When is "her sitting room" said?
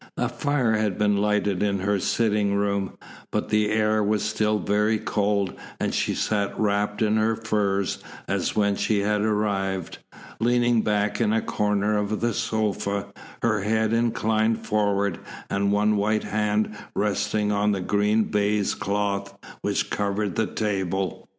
1.77-2.93